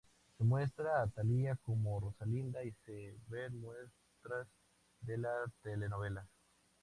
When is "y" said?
2.63-2.71